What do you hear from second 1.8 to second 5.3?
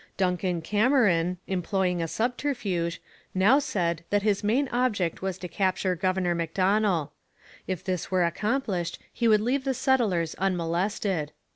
a subterfuge, now said that his main object